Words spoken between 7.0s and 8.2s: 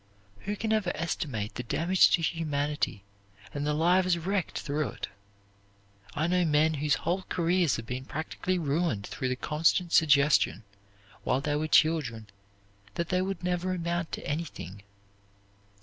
whole careers have been